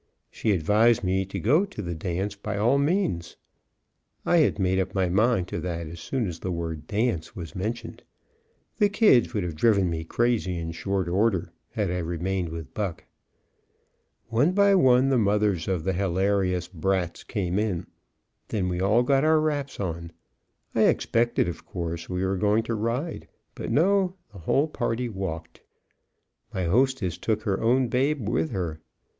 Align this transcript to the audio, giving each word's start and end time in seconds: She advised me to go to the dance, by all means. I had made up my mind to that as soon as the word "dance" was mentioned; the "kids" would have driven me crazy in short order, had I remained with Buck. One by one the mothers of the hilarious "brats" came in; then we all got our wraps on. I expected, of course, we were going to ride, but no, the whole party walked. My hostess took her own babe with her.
She 0.31 0.49
advised 0.49 1.03
me 1.03 1.25
to 1.27 1.39
go 1.39 1.63
to 1.63 1.79
the 1.79 1.93
dance, 1.93 2.33
by 2.35 2.57
all 2.57 2.79
means. 2.79 3.37
I 4.25 4.37
had 4.37 4.57
made 4.57 4.79
up 4.79 4.95
my 4.95 5.09
mind 5.09 5.47
to 5.49 5.59
that 5.59 5.85
as 5.85 5.99
soon 5.99 6.25
as 6.27 6.39
the 6.39 6.51
word 6.51 6.87
"dance" 6.87 7.35
was 7.35 7.55
mentioned; 7.55 8.01
the 8.79 8.89
"kids" 8.89 9.31
would 9.35 9.43
have 9.43 9.53
driven 9.53 9.91
me 9.91 10.03
crazy 10.03 10.57
in 10.57 10.71
short 10.71 11.07
order, 11.07 11.53
had 11.69 11.91
I 11.91 11.99
remained 11.99 12.49
with 12.49 12.73
Buck. 12.73 13.05
One 14.29 14.53
by 14.53 14.73
one 14.73 15.09
the 15.09 15.19
mothers 15.19 15.67
of 15.67 15.83
the 15.83 15.93
hilarious 15.93 16.67
"brats" 16.67 17.23
came 17.23 17.59
in; 17.59 17.85
then 18.47 18.69
we 18.69 18.81
all 18.81 19.03
got 19.03 19.23
our 19.23 19.39
wraps 19.39 19.79
on. 19.79 20.11
I 20.73 20.85
expected, 20.85 21.47
of 21.47 21.63
course, 21.63 22.09
we 22.09 22.25
were 22.25 22.37
going 22.37 22.63
to 22.63 22.73
ride, 22.73 23.27
but 23.53 23.69
no, 23.69 24.15
the 24.33 24.39
whole 24.39 24.67
party 24.67 25.09
walked. 25.09 25.61
My 26.51 26.63
hostess 26.63 27.19
took 27.19 27.43
her 27.43 27.61
own 27.61 27.87
babe 27.87 28.27
with 28.27 28.49
her. 28.49 28.79